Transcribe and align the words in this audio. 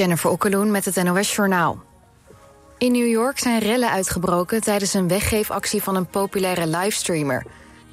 Jennifer 0.00 0.30
Okkeloen 0.30 0.70
met 0.70 0.84
het 0.84 1.02
NOS 1.02 1.34
Journaal. 1.34 1.82
In 2.78 2.92
New 2.92 3.08
York 3.08 3.38
zijn 3.38 3.60
rellen 3.60 3.90
uitgebroken 3.90 4.60
tijdens 4.60 4.94
een 4.94 5.08
weggeefactie 5.08 5.82
van 5.82 5.96
een 5.96 6.06
populaire 6.06 6.66
livestreamer. 6.66 7.46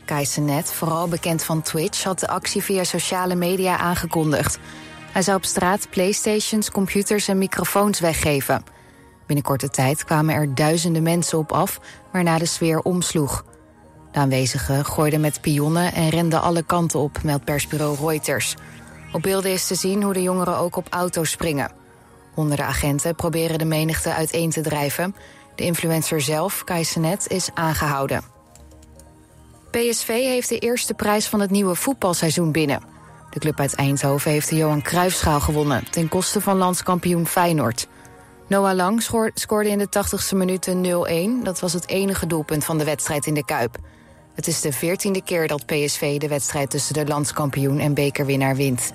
Kai 0.05 0.28
Net, 0.39 0.73
vooral 0.73 1.07
bekend 1.07 1.43
van 1.43 1.62
Twitch, 1.62 2.04
had 2.04 2.20
de 2.20 2.28
actie 2.28 2.63
via 2.63 2.83
sociale 2.83 3.35
media 3.35 3.78
aangekondigd. 3.78 4.59
Hij 5.12 5.21
zou 5.21 5.38
op 5.38 5.46
straat 5.46 5.89
playstations, 5.89 6.71
computers 6.71 7.28
en 7.28 7.38
microfoons 7.38 7.99
weggeven. 7.99 8.63
Binnen 9.26 9.46
korte 9.46 9.69
tijd 9.69 10.03
kwamen 10.03 10.35
er 10.35 10.55
duizenden 10.55 11.03
mensen 11.03 11.37
op 11.37 11.51
af, 11.51 11.79
waarna 12.12 12.37
de 12.37 12.46
sfeer 12.46 12.79
omsloeg. 12.79 13.46
De 14.12 14.19
aanwezigen 14.19 14.85
gooiden 14.85 15.21
met 15.21 15.42
pionnen 15.42 15.94
en 15.94 16.09
renden 16.09 16.41
alle 16.41 16.63
kanten 16.63 16.99
op, 16.99 17.23
meldt 17.23 17.45
persbureau 17.45 17.98
Reuters. 17.99 18.55
Op 19.12 19.21
beelden 19.21 19.52
is 19.52 19.67
te 19.67 19.76
zien 19.76 20.03
hoe 20.03 20.13
de 20.13 20.21
jongeren 20.21 20.58
ook 20.58 20.76
op 20.76 20.88
auto's 20.89 21.30
springen. 21.30 21.77
Honderden 22.38 22.66
agenten 22.66 23.16
proberen 23.16 23.57
de 23.57 23.66
menigte 23.66 24.13
uiteen 24.13 24.49
te 24.49 24.61
drijven. 24.61 25.16
De 25.55 25.63
influencer 25.63 26.21
zelf, 26.21 26.63
Kai 26.63 26.84
Senet, 26.84 27.27
is 27.27 27.49
aangehouden. 27.53 28.21
PSV 29.71 30.07
heeft 30.07 30.49
de 30.49 30.59
eerste 30.59 30.94
prijs 30.94 31.27
van 31.27 31.39
het 31.39 31.49
nieuwe 31.49 31.75
voetbalseizoen 31.75 32.52
binnen. 32.52 32.81
De 33.30 33.39
club 33.39 33.59
uit 33.59 33.75
Eindhoven 33.75 34.31
heeft 34.31 34.49
de 34.49 34.55
Johan 34.55 34.81
Cruijffschaal 34.81 35.39
gewonnen... 35.39 35.91
ten 35.91 36.09
koste 36.09 36.41
van 36.41 36.58
landskampioen 36.58 37.27
Feyenoord. 37.27 37.88
Noah 38.47 38.75
Lang 38.75 39.02
scoorde 39.33 39.69
in 39.69 39.77
de 39.77 39.88
80ste 39.88 40.35
minuut 40.35 40.69
0-1. 41.41 41.44
Dat 41.44 41.59
was 41.59 41.73
het 41.73 41.88
enige 41.88 42.27
doelpunt 42.27 42.63
van 42.63 42.77
de 42.77 42.83
wedstrijd 42.83 43.25
in 43.25 43.33
de 43.33 43.45
Kuip. 43.45 43.77
Het 44.35 44.47
is 44.47 44.61
de 44.61 44.72
veertiende 44.72 45.22
keer 45.22 45.47
dat 45.47 45.66
PSV 45.66 46.17
de 46.19 46.27
wedstrijd 46.27 46.69
tussen 46.69 46.94
de 46.94 47.05
landskampioen 47.05 47.80
en 47.80 47.94
bekerwinnaar 47.94 48.55
wint. 48.55 48.94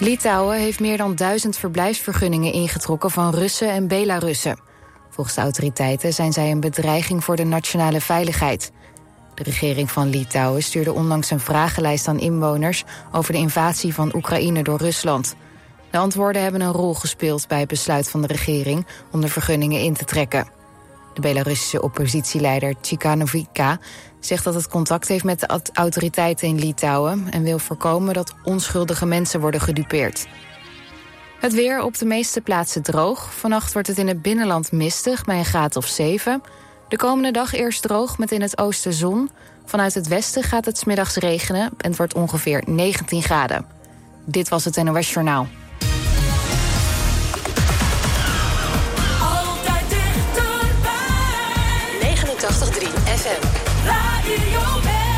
Litouwen 0.00 0.58
heeft 0.58 0.80
meer 0.80 0.96
dan 0.96 1.14
duizend 1.14 1.56
verblijfsvergunningen 1.56 2.52
ingetrokken 2.52 3.10
van 3.10 3.34
Russen 3.34 3.70
en 3.70 3.88
Belarussen. 3.88 4.60
Volgens 5.10 5.36
de 5.36 5.42
autoriteiten 5.42 6.12
zijn 6.12 6.32
zij 6.32 6.50
een 6.50 6.60
bedreiging 6.60 7.24
voor 7.24 7.36
de 7.36 7.44
nationale 7.44 8.00
veiligheid. 8.00 8.72
De 9.34 9.42
regering 9.42 9.90
van 9.90 10.08
Litouwen 10.08 10.62
stuurde 10.62 10.92
onlangs 10.92 11.30
een 11.30 11.40
vragenlijst 11.40 12.08
aan 12.08 12.18
inwoners 12.18 12.84
over 13.12 13.32
de 13.32 13.38
invasie 13.38 13.94
van 13.94 14.14
Oekraïne 14.14 14.62
door 14.62 14.78
Rusland. 14.78 15.34
De 15.90 15.98
antwoorden 15.98 16.42
hebben 16.42 16.60
een 16.60 16.72
rol 16.72 16.94
gespeeld 16.94 17.48
bij 17.48 17.58
het 17.58 17.68
besluit 17.68 18.10
van 18.10 18.20
de 18.20 18.26
regering 18.26 18.86
om 19.10 19.20
de 19.20 19.28
vergunningen 19.28 19.80
in 19.80 19.94
te 19.94 20.04
trekken. 20.04 20.48
De 21.14 21.20
Belarussische 21.20 21.82
oppositieleider 21.82 22.74
Tsikhanovika 22.80 23.78
zegt 24.20 24.44
dat 24.44 24.54
het 24.54 24.68
contact 24.68 25.08
heeft 25.08 25.24
met 25.24 25.40
de 25.40 25.60
autoriteiten 25.72 26.48
in 26.48 26.58
Litouwen... 26.58 27.26
en 27.30 27.42
wil 27.42 27.58
voorkomen 27.58 28.14
dat 28.14 28.34
onschuldige 28.44 29.06
mensen 29.06 29.40
worden 29.40 29.60
gedupeerd. 29.60 30.26
Het 31.40 31.52
weer 31.52 31.82
op 31.82 31.98
de 31.98 32.04
meeste 32.04 32.40
plaatsen 32.40 32.82
droog. 32.82 33.34
Vannacht 33.34 33.72
wordt 33.72 33.88
het 33.88 33.98
in 33.98 34.08
het 34.08 34.22
binnenland 34.22 34.72
mistig 34.72 35.24
bij 35.24 35.38
een 35.38 35.44
graad 35.44 35.76
of 35.76 35.86
7. 35.86 36.42
De 36.88 36.96
komende 36.96 37.30
dag 37.30 37.52
eerst 37.52 37.82
droog 37.82 38.18
met 38.18 38.32
in 38.32 38.42
het 38.42 38.58
oosten 38.58 38.92
zon. 38.92 39.30
Vanuit 39.64 39.94
het 39.94 40.08
westen 40.08 40.42
gaat 40.42 40.64
het 40.64 40.78
smiddags 40.78 41.16
regenen 41.16 41.62
en 41.62 41.88
het 41.88 41.96
wordt 41.96 42.14
ongeveer 42.14 42.62
19 42.66 43.22
graden. 43.22 43.66
Dit 44.24 44.48
was 44.48 44.64
het 44.64 44.82
NOS 44.82 45.12
Journaal. 45.12 45.46
Altijd 49.20 49.84
dichterbij. 49.88 50.96
89.3 52.14 52.88
FM. 53.04 53.67
be 54.28 54.34
your 54.50 54.82
best. 54.82 55.17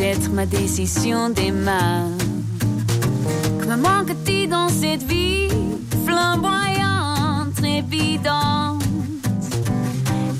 Peut-être 0.00 0.32
ma 0.32 0.46
décision 0.46 1.28
démarre. 1.28 2.08
Que 3.60 3.66
me 3.66 3.76
manque-t-il 3.76 4.48
dans 4.48 4.70
cette 4.70 5.02
vie 5.02 5.48
flamboyante, 6.06 7.54
trépidante 7.54 8.82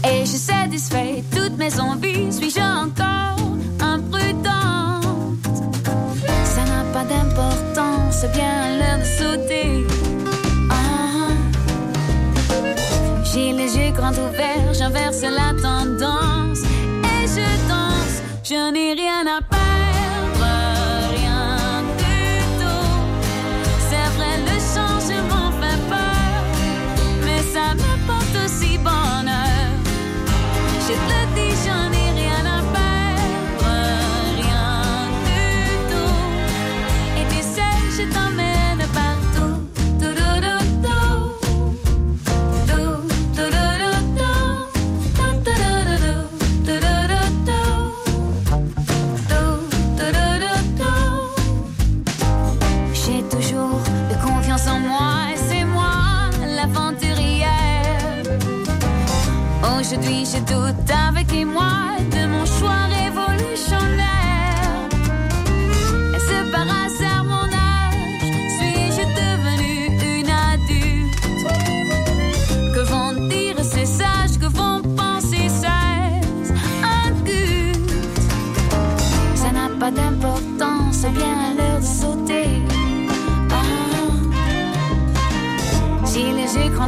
Et 0.03 0.21
je 0.21 0.39
satisfais 0.39 1.23
toutes 1.37 1.59
mes 1.59 1.79
envies, 1.79 2.33
suis-je 2.33 2.59
encore 2.59 3.37
imprudente? 3.81 5.37
Ça 6.45 6.65
n'a 6.65 6.85
pas 6.95 7.05
d'importance, 7.05 8.25
bien 8.33 8.79
l'heure 8.79 8.99
de 8.99 9.05
sauter. 9.05 9.85
Ah. 10.71 11.35
J'ai 13.25 13.53
les 13.53 13.77
yeux 13.77 13.93
grands 13.93 14.09
ouverts, 14.09 14.73
j'inverse 14.73 15.21
la 15.21 15.53
tendance 15.61 16.63
et 16.63 17.27
je 17.27 17.69
danse. 17.69 17.91
Je 18.43 18.73
n'ai 18.73 18.90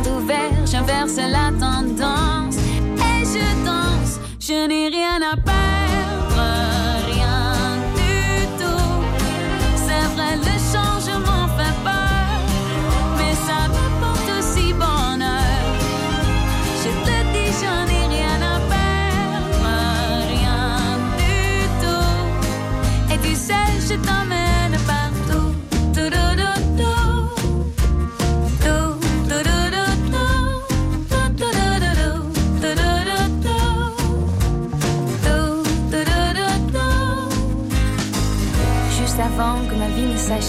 ouverts, 0.08 0.66
j'inverse 0.66 1.16
la 1.16 1.50
tendance 1.58 2.56
et 2.56 3.24
je 3.24 3.64
danse. 3.64 4.20
Je 4.40 4.66
n'ai 4.66 4.88
rien 4.88 5.20
à 5.22 5.36
perdre, 5.36 6.21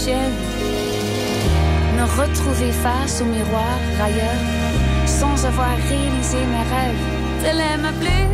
vie 0.06 0.12
ne 0.12 0.16
s'achève, 0.16 0.32
me 1.98 2.22
retrouver 2.22 2.72
face 2.72 3.22
au 3.22 3.26
miroir 3.26 3.78
ailleurs, 4.02 4.44
sans 5.06 5.46
avoir 5.46 5.76
réalisé 5.89 6.38
mes 6.38 6.63
rêves. 6.76 7.04
Telle 7.42 7.60
est 7.60 7.78
ma 7.78 7.92
plus 7.94 8.33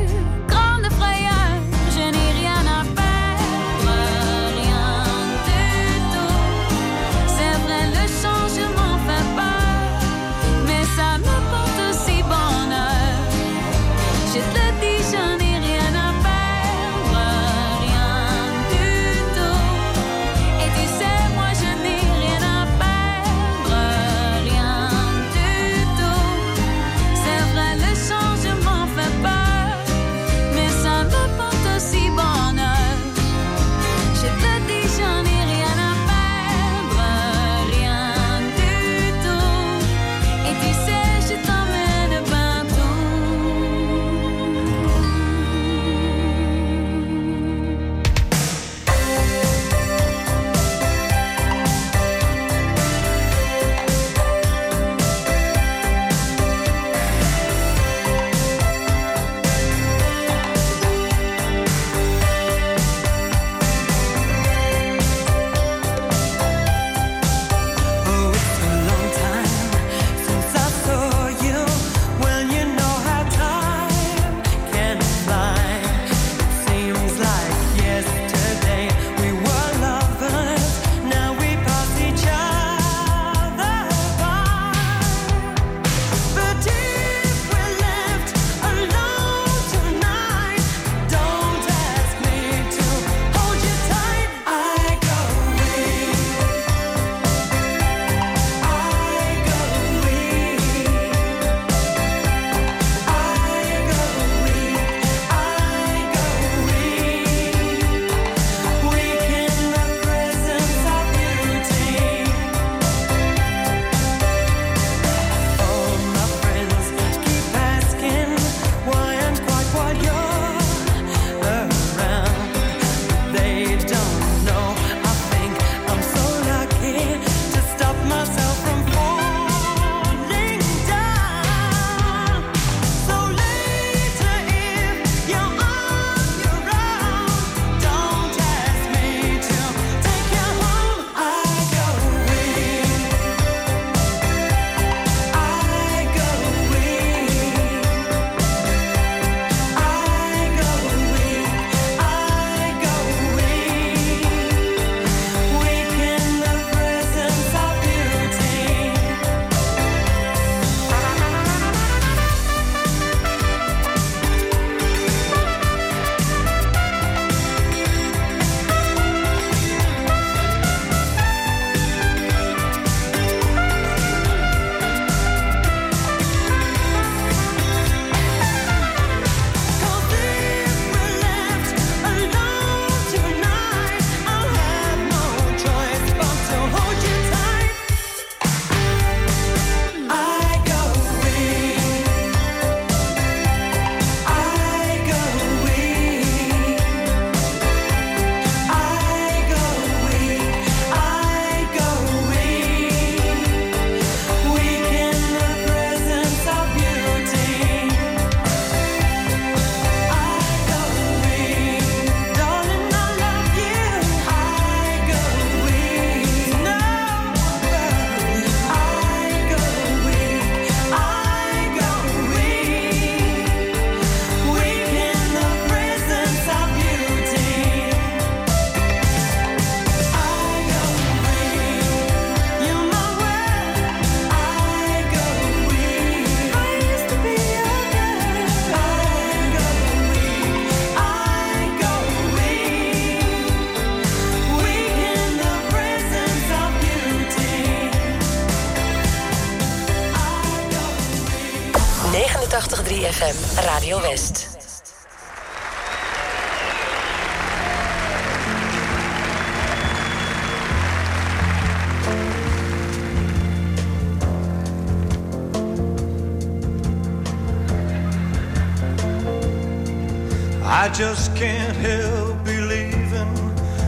I 270.89 270.91
just 270.91 271.35
can't 271.35 271.77
help 271.77 272.43
believing 272.43 273.27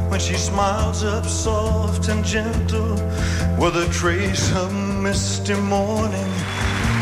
when 0.07 0.19
she 0.19 0.35
smiles 0.35 1.03
up 1.03 1.25
soft 1.25 2.07
and 2.09 2.23
gentle 2.23 2.93
with 3.57 3.75
a 3.75 3.89
trace 3.91 4.55
of 4.55 4.71
misty 5.01 5.55
morning 5.55 6.31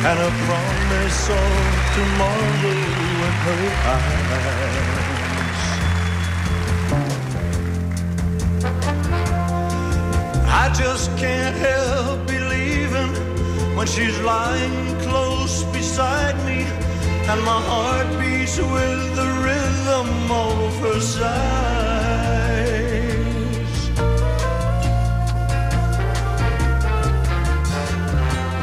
and 0.07 0.17
a 0.17 0.31
promise 0.47 1.29
of 1.29 1.51
tomorrow 1.97 2.79
in 3.27 3.33
her 3.45 3.65
eyes. 3.97 5.59
I 10.47 10.71
just 10.73 11.11
can't 11.17 11.57
help 11.57 12.25
believing 12.25 13.11
when 13.75 13.85
she's 13.85 14.17
lying 14.21 14.97
close 15.01 15.65
beside 15.73 16.37
me 16.45 16.63
and 17.29 17.43
my 17.43 17.61
heart 17.71 18.07
beats 18.17 18.57
with 18.57 19.15
the 19.15 19.27
rhythm 19.43 19.68
her 20.81 20.99
sighs. 20.99 21.29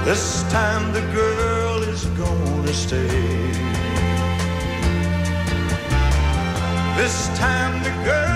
This 0.04 0.42
time 0.50 0.92
the 0.92 1.02
girl 1.12 1.82
is 1.82 2.04
gonna 2.22 2.72
stay. 2.72 3.08
This 6.96 7.28
time 7.38 7.82
the 7.82 7.90
girl 8.04 8.35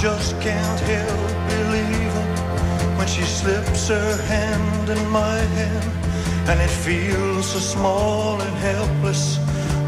just 0.00 0.40
can't 0.40 0.80
help 0.82 1.48
believing 1.48 2.96
when 2.96 3.08
she 3.08 3.22
slips 3.22 3.88
her 3.88 4.16
hand 4.28 4.88
in 4.88 5.08
my 5.10 5.38
hand 5.58 6.48
and 6.48 6.60
it 6.60 6.70
feels 6.70 7.50
so 7.50 7.58
small 7.58 8.40
and 8.40 8.56
helpless 8.58 9.38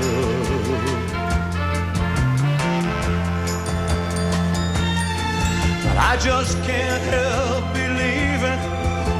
But 5.85 5.97
I 5.97 6.17
just 6.19 6.61
can't 6.63 7.03
help 7.03 7.73
believing 7.73 8.61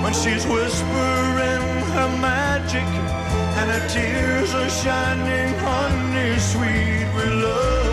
when 0.04 0.14
she's 0.14 0.46
whispering 0.46 1.64
her 1.96 2.10
magic 2.20 3.23
and 3.56 3.70
her 3.72 3.88
tears 3.88 4.54
are 4.54 4.70
shining 4.70 5.54
honey 5.60 6.40
sweet 6.40 7.08
with 7.16 7.34
love. 7.44 7.84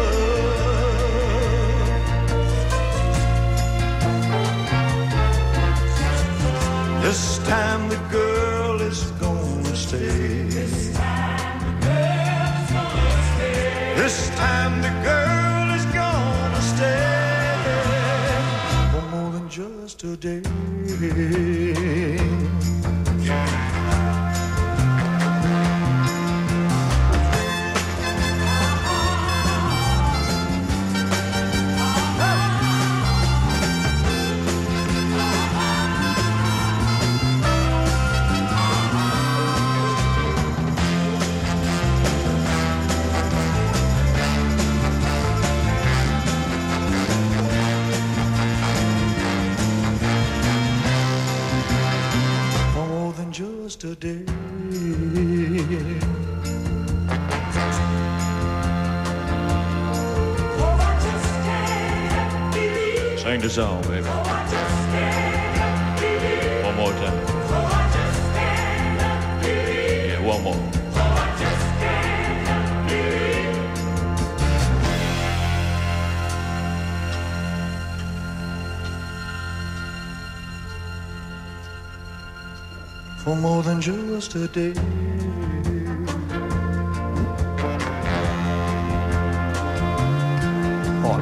This 7.03 7.39
time 7.47 7.89
the 7.89 8.01
girl 8.11 8.81
is 8.81 9.01
gonna 9.23 9.77
stay. 9.77 10.49
This 10.51 10.69
time 10.87 11.13
the 11.61 11.69
girl 11.89 12.55
is 12.59 12.65
gonna 12.81 13.33
stay. 13.33 13.61
This 13.97 14.31
time 14.37 14.75
the 14.87 14.93
girl 15.09 15.67
is 15.79 15.85
gonna 16.01 16.63
stay 16.73 17.55
for 18.93 19.03
more 19.13 19.31
than 19.33 19.47
just 19.49 20.05
a 20.05 20.17
day. 20.17 20.43
Baby. 63.51 64.07
One 66.63 66.77
more 66.77 66.93
time. 66.93 67.19
Yeah, 70.07 70.21
one 70.25 70.43
more. 70.45 70.71
for 83.19 83.35
more 83.35 83.65
than 83.65 83.81
just 83.81 84.37
a 84.37 84.47
day. 84.47 85.10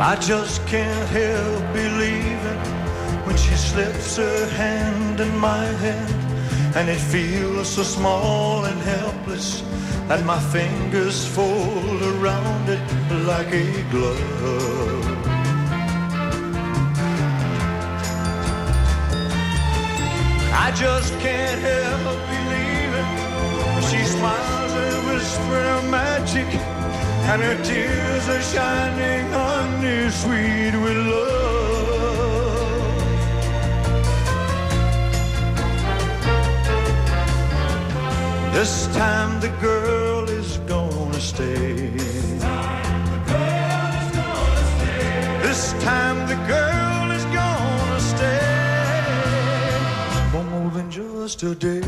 I 0.00 0.14
just 0.14 0.64
can't 0.68 1.08
help 1.08 1.72
believing 1.72 2.60
when 3.26 3.36
she 3.36 3.54
slips 3.56 4.16
her 4.16 4.46
hand 4.50 5.18
in 5.18 5.36
my 5.38 5.64
hand 5.64 6.76
and 6.76 6.88
it 6.88 7.00
feels 7.00 7.68
so 7.68 7.82
small 7.82 8.64
and 8.64 8.80
helpless 8.80 9.62
that 10.06 10.24
my 10.24 10.38
fingers 10.38 11.26
fold 11.26 12.00
around 12.02 12.68
it 12.68 12.80
like 13.26 13.52
a 13.52 13.82
glove. 13.90 15.18
I 20.54 20.70
just 20.76 21.12
can't 21.18 21.60
help 21.60 22.20
believing 22.34 23.10
when 23.74 23.82
she 23.90 24.04
smiles 24.04 24.72
and 24.72 25.06
whispers 25.08 25.90
magic, 25.90 26.77
and 27.30 27.42
her 27.42 27.62
tears 27.62 28.26
are 28.30 28.40
shining 28.40 29.26
on 29.34 29.68
honey 29.82 30.10
sweet 30.10 30.74
with 30.82 30.96
love. 30.96 31.38
This 38.54 38.86
time 38.96 39.40
the 39.40 39.50
girl 39.60 40.26
is 40.30 40.56
gonna 40.72 41.20
stay. 41.20 41.90
This 45.44 45.72
time 45.84 46.18
the 46.32 46.38
girl 46.54 47.10
is 47.18 47.24
gonna 47.26 48.00
stay 48.14 49.02
for 50.32 50.42
more 50.44 50.70
than 50.70 50.90
just 50.90 51.42
a 51.42 51.54
day. 51.54 51.82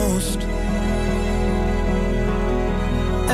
most. 0.00 0.40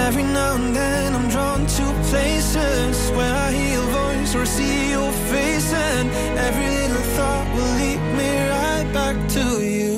Every 0.06 0.26
now 0.38 0.52
and 0.60 0.70
then 0.80 1.08
I'm 1.16 1.28
drawn 1.34 1.62
to 1.78 1.84
places 2.10 2.96
where 3.16 3.34
I 3.46 3.48
hear 3.58 3.72
your 3.78 3.88
voice 4.02 4.32
or 4.38 4.44
see 4.56 4.78
your 4.96 5.12
face, 5.32 5.70
and 5.88 6.06
every 6.46 6.68
little 6.78 7.06
thought 7.16 7.46
will 7.54 7.72
lead 7.80 8.02
me 8.20 8.30
right 8.56 8.88
back 8.98 9.16
to 9.36 9.46
you. 9.76 9.94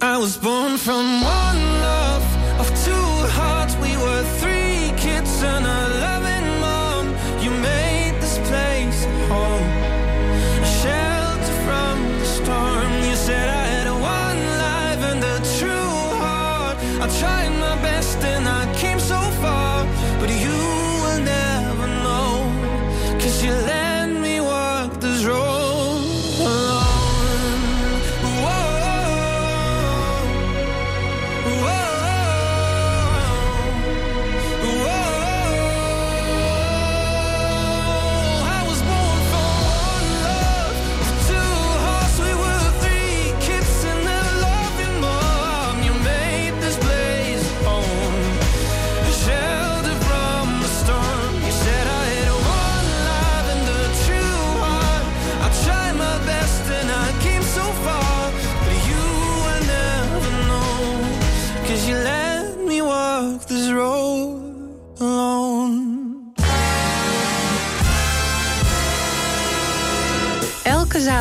I 0.00 0.14
was 0.24 0.34
born 0.46 0.72
from 0.86 1.04
one 1.22 1.60
love. 1.82 1.93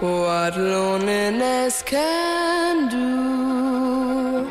What 0.00 0.56
loneliness 0.56 1.82
can 1.82 2.88
do 2.88 4.46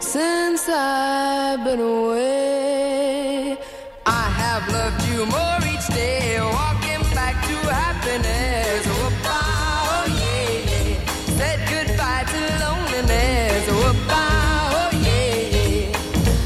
since 0.00 0.68
I've 0.68 1.64
been 1.64 1.80
away. 1.80 3.58
I 4.06 4.24
have 4.40 4.68
loved 4.72 5.02
you 5.08 5.26
more 5.26 5.58
each 5.72 5.88
day, 5.88 6.40
walking 6.40 7.02
back 7.12 7.44
to 7.48 7.56
happiness. 7.74 8.86
Whoop, 8.86 9.12
oh 9.26 10.04
yeah, 10.22 10.96
said 11.36 11.60
goodbye 11.68 12.24
to 12.32 12.40
loneliness. 12.64 13.66
Whoop, 13.68 13.96
oh 14.10 14.90
yeah, 15.02 15.90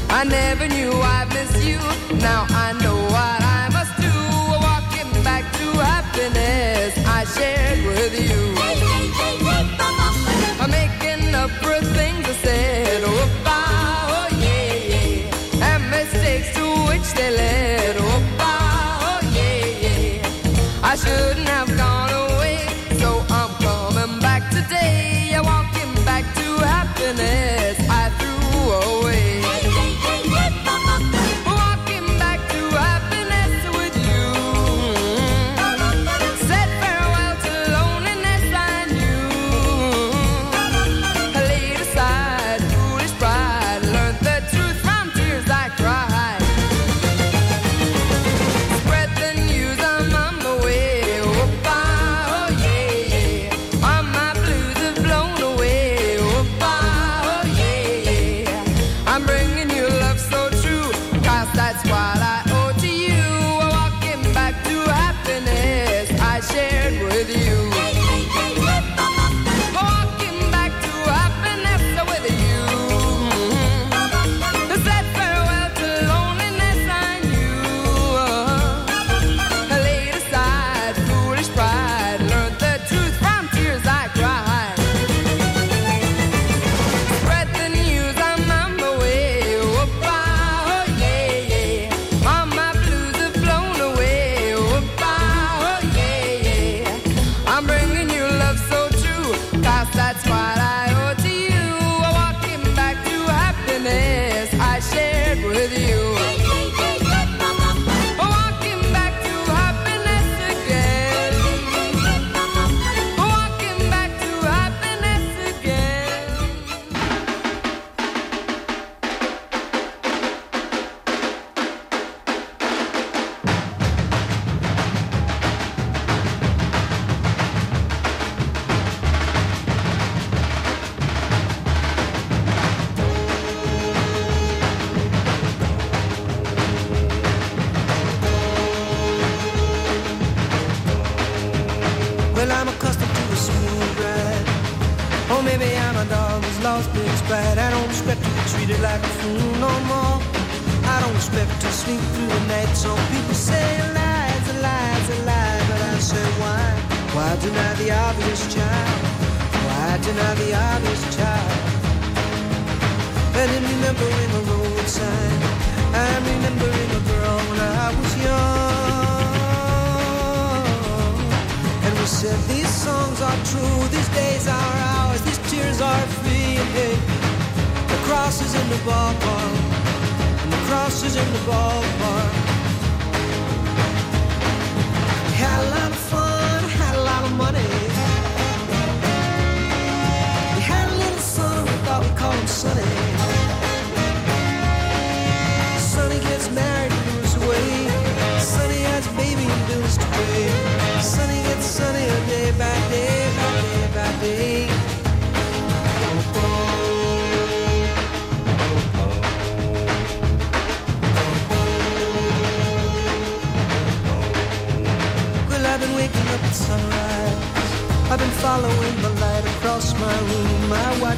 I 0.09 0.23
never 0.23 0.67
knew 0.67 0.91
I'd 0.91 1.29
miss 1.33 1.63
you. 1.63 1.79
Now. 2.17 2.56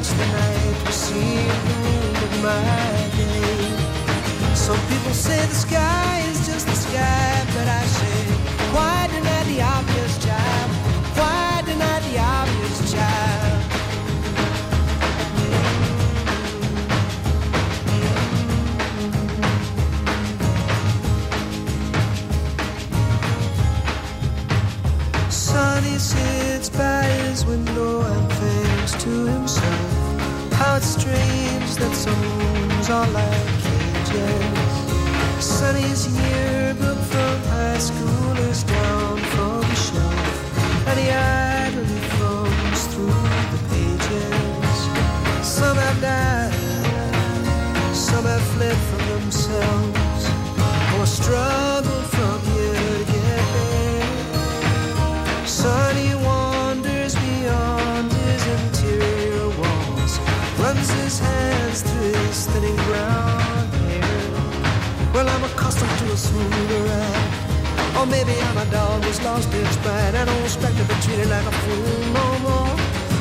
Watch 0.00 0.08
the 0.08 0.26
night 0.26 0.86
receive 0.86 1.64
the 1.68 1.74
room 1.82 2.16
of 2.26 2.42
my 2.42 3.10
day. 3.16 4.54
Some 4.54 4.80
people 4.88 5.12
say 5.12 5.44
the 5.46 5.54
sky 5.54 6.24
is 6.30 6.46
just 6.46 6.66
the 6.66 6.74
sky, 6.74 7.44
but 7.54 7.68
I 7.68 7.84
say, 7.84 8.09
that 31.80 31.94
some 31.94 32.20
rooms 32.38 32.90
are 32.90 33.06
like 33.08 33.46
cages. 33.64 35.44
Sonny's 35.44 36.06
yearbook 36.18 36.98
from 36.98 37.36
high 37.54 37.78
school 37.78 38.36
is 38.50 38.62
down 38.64 39.18
from 39.32 39.60
the 39.60 39.74
shelf, 39.74 40.86
and 40.88 40.98
he 40.98 41.10
idly 41.10 42.00
thumbs 42.18 42.86
through 42.92 43.28
the 43.52 43.60
pages. 43.70 44.78
Some 45.46 45.76
have 45.76 46.00
died, 46.00 46.52
some 47.94 48.24
have 48.24 48.42
fled 48.52 48.76
from 48.88 49.02
themselves, 49.08 50.24
or 50.98 51.06
struggled 51.06 51.69
Or 68.00 68.06
maybe 68.06 68.32
I'm 68.32 68.56
a 68.56 68.64
dog 68.70 69.04
who's 69.04 69.20
lost 69.22 69.52
its 69.52 69.76
pride. 69.76 70.14
I 70.14 70.24
don't 70.24 70.42
expect 70.42 70.74
to 70.78 70.84
be 70.84 70.94
treated 71.04 71.28
like 71.28 71.44
a 71.44 71.52
fool 71.52 71.98
no 72.16 72.26
more. 72.48 72.74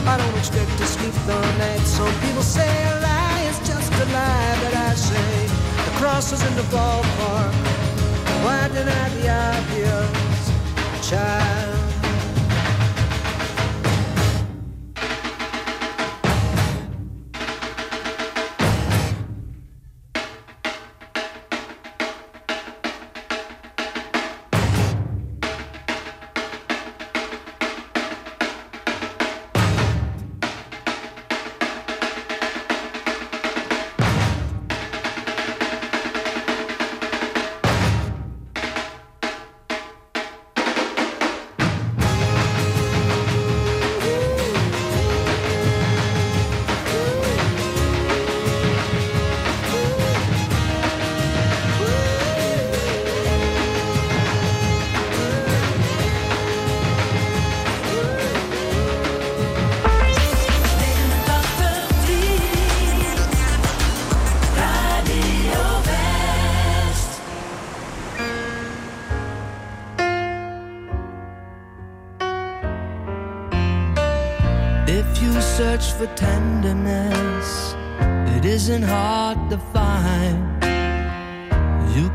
I 0.08 0.16
don't 0.18 0.38
expect 0.38 0.72
to 0.78 0.86
sleep 0.86 1.14
the 1.28 1.36
night. 1.58 1.82
Some 1.82 2.14
people 2.22 2.42
say 2.42 2.72
a 2.88 3.02
lie 3.02 3.42
is 3.50 3.60
just 3.68 3.92
a 3.92 4.06
lie, 4.16 4.56
but 4.64 4.74
I 4.74 4.94
say 4.96 5.48
the 5.84 5.94
cross 6.00 6.32
is 6.32 6.42
in 6.48 6.56
the 6.56 6.68
ballpark. 6.72 7.54
Why 8.46 8.70
deny 8.70 9.10
the 9.20 9.28
obvious, 9.28 11.10
child? 11.10 11.69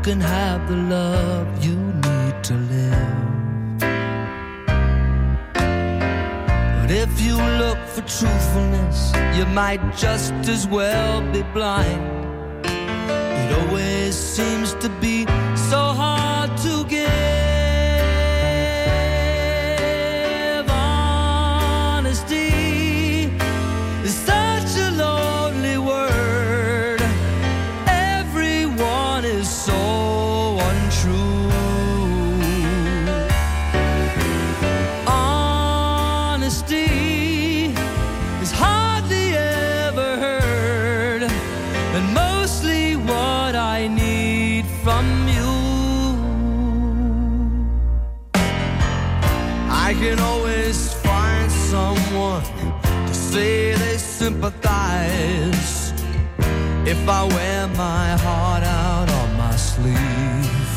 Can 0.05 0.21
have 0.21 0.69
the 0.69 0.75
love 0.75 1.65
you 1.65 1.75
need 1.75 2.43
to 2.43 2.53
live. 2.53 3.79
But 6.79 6.91
if 6.91 7.19
you 7.19 7.35
look 7.57 7.79
for 7.87 8.01
truthfulness, 8.01 9.11
you 9.35 9.47
might 9.47 9.81
just 9.97 10.31
as 10.47 10.67
well 10.67 11.21
be 11.33 11.41
blind. 11.57 12.03
It 12.65 13.51
always 13.57 14.13
seems 14.13 14.75
to 14.75 14.89
be 15.01 15.25
I 49.87 49.93
can 49.93 50.19
always 50.19 50.91
find 50.93 51.51
someone 51.51 52.41
to 53.05 53.13
say 53.13 53.75
they 53.75 53.97
sympathize 53.97 55.91
if 56.87 57.07
I 57.07 57.23
wear 57.25 57.67
my 57.67 58.17
heart 58.17 58.63
out 58.63 59.09
on 59.11 59.37
my 59.37 59.55
sleeve. 59.55 60.71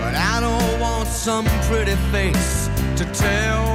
But 0.00 0.14
I 0.14 0.38
don't 0.40 0.80
want 0.80 1.08
some 1.08 1.44
pretty 1.68 1.96
face 2.12 2.70
to 2.98 3.04
tell 3.12 3.65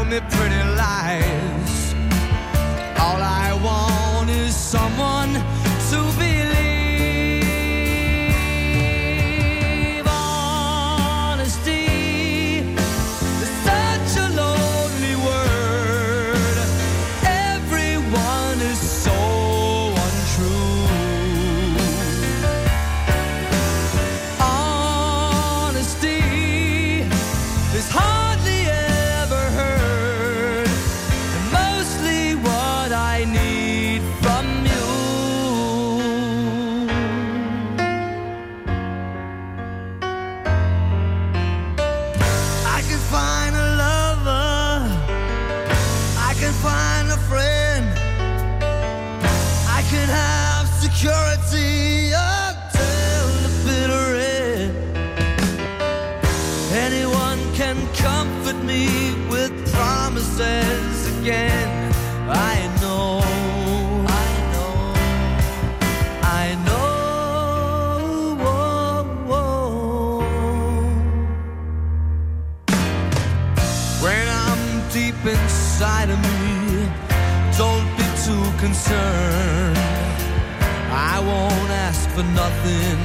for 82.15 82.23
nothing 82.23 82.99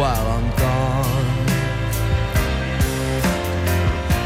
while 0.00 0.26
I'm 0.36 0.48
gone. 0.64 1.46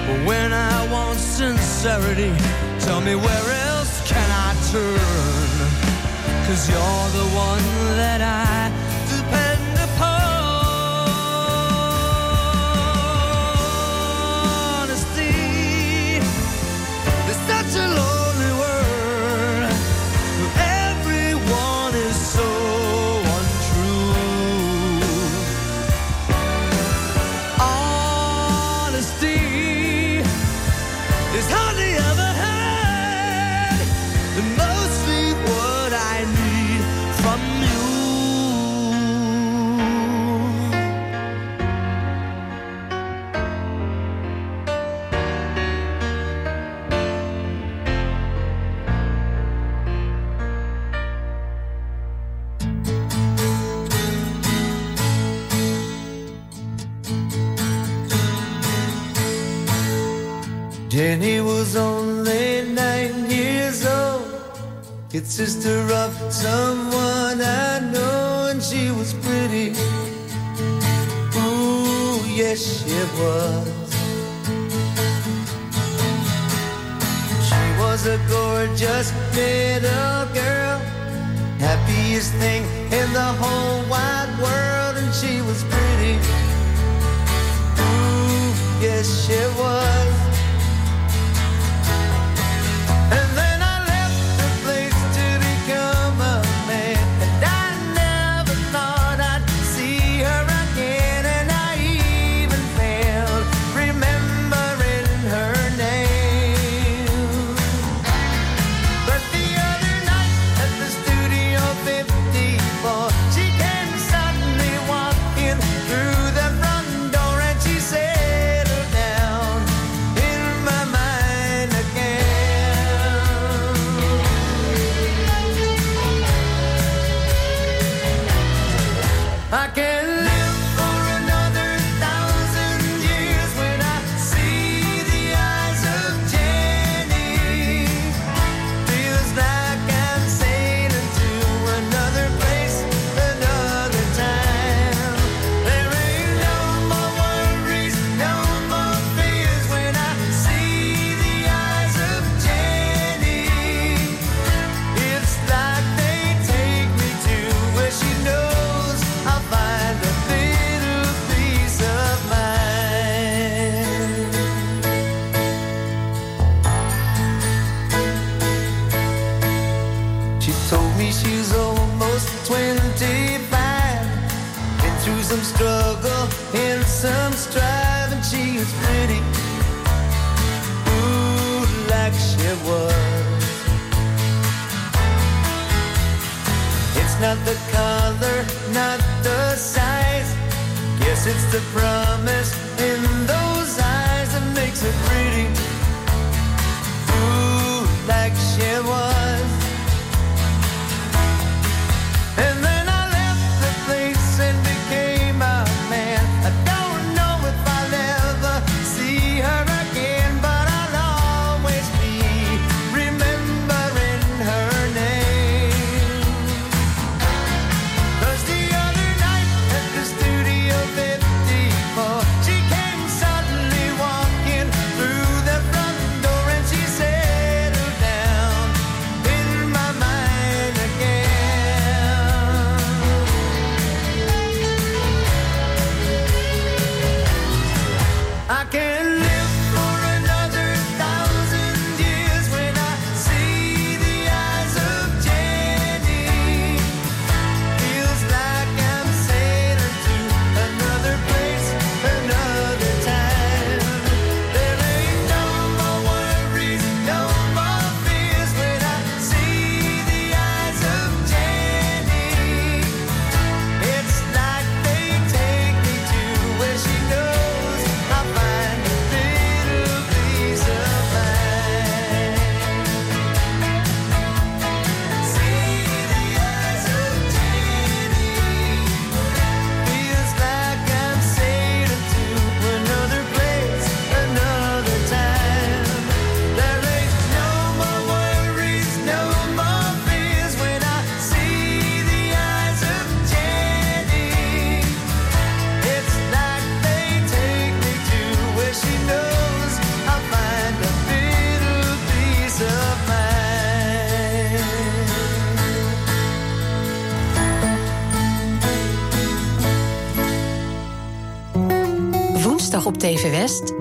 But 0.07 0.27
when 0.27 0.53
I 0.53 0.89
want 0.91 1.19
sincerity, 1.19 2.33
tell 2.81 3.01
me 3.01 3.15
where 3.15 3.47
else 3.69 3.95
can 4.09 4.29
I 4.47 4.51
turn? 4.73 5.59
Cause 6.47 6.63
you're 6.71 7.09
the 7.21 7.29
one 7.49 7.67
that 8.01 8.21
I 8.23 8.52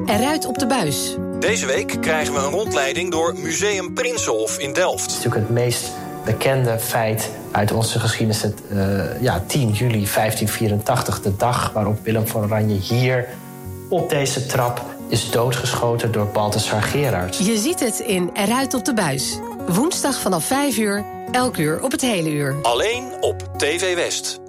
Eruit 0.06 0.46
op 0.46 0.58
de 0.58 0.68
buis. 0.68 1.18
Deze 1.40 1.66
week 1.66 1.98
krijgen 2.02 2.34
we 2.34 2.40
een 2.40 2.52
rondleiding 2.52 3.12
door 3.12 3.36
Museum 3.40 3.94
Prinsenhof 3.94 4.60
in 4.60 4.74
Delft. 4.74 5.02
Het 5.02 5.12
is 5.12 5.16
natuurlijk 5.16 5.48
het 5.48 5.58
meest 5.58 5.92
bekende 6.26 6.80
feit 6.80 7.30
uit 7.52 7.72
onze 7.72 8.00
geschiedenis. 8.00 8.42
Het, 8.42 8.62
eh, 8.70 9.22
ja, 9.22 9.44
10 9.48 9.70
juli 9.72 10.08
1584, 10.08 11.22
de 11.22 11.36
dag 11.36 11.72
waarop 11.74 12.00
Willem 12.04 12.28
van 12.28 12.44
Oranje 12.44 12.76
hier 12.76 13.28
op 13.90 14.10
deze 14.10 14.46
trap 14.46 14.86
is 15.08 15.32
doodgeschoten 15.32 16.12
door 16.12 16.28
Balthasar 16.28 16.82
Gerard. 16.82 17.38
Je 17.38 17.58
ziet 17.58 17.80
het 17.80 18.00
in 18.00 18.30
Eruit 18.34 18.74
op 18.74 18.86
de 18.86 18.94
Buis. 18.94 19.40
Woensdag 19.68 20.20
vanaf 20.20 20.46
5 20.46 20.78
uur, 20.78 21.06
elk 21.32 21.58
uur 21.58 21.84
op 21.84 21.92
het 21.92 22.02
hele 22.02 22.30
uur. 22.30 22.56
Alleen 22.62 23.04
op 23.20 23.50
TV 23.58 23.96
West. 23.96 24.41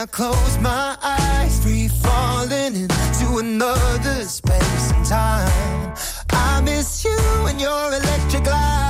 I 0.00 0.06
close 0.06 0.58
my 0.60 0.96
eyes, 1.02 1.62
free 1.62 1.86
falling 1.86 2.74
into 2.74 3.36
another 3.36 4.24
space 4.24 4.92
and 4.92 5.04
time. 5.04 5.94
I 6.30 6.62
miss 6.62 7.04
you 7.04 7.18
and 7.46 7.60
your 7.60 7.92
electric 7.92 8.46
light. 8.46 8.89